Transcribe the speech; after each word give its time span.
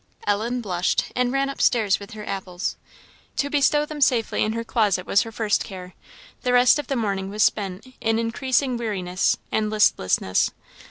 Ellen 0.25 0.61
blushed, 0.61 1.11
and 1.15 1.31
ran 1.31 1.47
up 1.47 1.61
stairs 1.61 1.99
with 1.99 2.13
her 2.13 2.25
apples. 2.25 2.75
To 3.35 3.51
bestow 3.51 3.85
them 3.85 4.01
safely 4.01 4.43
in 4.43 4.53
her 4.53 4.63
closet 4.63 5.05
was 5.05 5.21
her 5.21 5.31
first 5.31 5.63
care; 5.63 5.93
the 6.41 6.53
rest 6.53 6.79
of 6.79 6.87
the 6.87 6.95
morning 6.95 7.29
was 7.29 7.43
spent 7.43 7.85
in 8.01 8.17
increasing 8.17 8.77
weariness 8.77 9.37
and 9.51 9.69
listlessness. 9.69 10.49